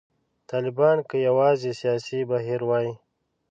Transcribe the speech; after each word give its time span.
طالبان 0.49 0.97
که 1.09 1.15
یوازې 1.27 1.71
سیاسي 1.81 2.19
بهیر 2.29 2.61
وای. 2.65 2.87